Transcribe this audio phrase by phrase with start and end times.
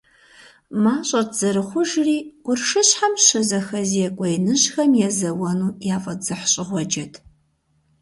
[0.83, 7.13] МащӀэт зэрыхъужри, къуршыщхьэм щызэхэзекӀуэ иныжьхэм езэуэну яфӀэдзыхьщӀыгъуэджэт.